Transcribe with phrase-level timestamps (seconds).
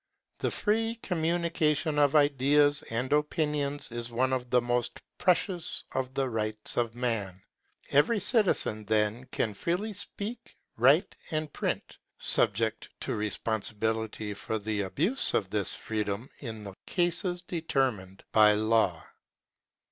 [0.39, 6.27] The free communication of ideas and opinions is one of the most precious of the
[6.27, 7.43] rights of man;
[7.91, 15.35] every citizen then can freely speak, write, and print, subject to responsibility for the abuse
[15.35, 19.03] of this freedom in the cases determined by law.